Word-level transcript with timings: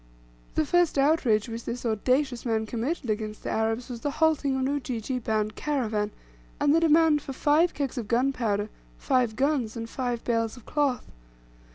The 0.55 0.65
first 0.65 0.97
outrage 0.97 1.47
which 1.47 1.65
this 1.65 1.85
audacious 1.85 2.43
man 2.43 2.65
committed 2.65 3.07
against 3.07 3.43
the 3.43 3.51
Arabs 3.51 3.87
was 3.87 4.01
the 4.01 4.09
halting 4.17 4.55
of 4.55 4.61
an 4.61 4.67
Ujiji 4.75 5.19
bound 5.19 5.53
caravan, 5.55 6.09
and 6.59 6.73
the 6.73 6.79
demand 6.79 7.21
for 7.21 7.33
five 7.33 7.75
kegs 7.75 7.99
of 7.99 8.07
gunpowder, 8.07 8.69
five 8.97 9.35
guns, 9.35 9.77
and 9.77 9.87
five 9.87 10.23
bales 10.23 10.57
of 10.57 10.65
cloth. 10.65 11.05